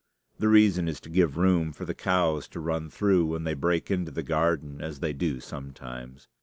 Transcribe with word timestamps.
The 0.39 0.47
reason 0.47 0.87
is 0.87 0.99
to 1.01 1.11
give 1.11 1.37
room 1.37 1.71
for 1.73 1.85
the 1.85 1.93
cows 1.93 2.47
to 2.47 2.59
run 2.59 2.89
through 2.89 3.27
when 3.27 3.43
they 3.43 3.53
break 3.53 3.91
into 3.91 4.09
the 4.09 4.23
garden 4.23 4.81
as 4.81 4.99
they 4.99 5.13
do 5.13 5.39
sometimes. 5.39 6.27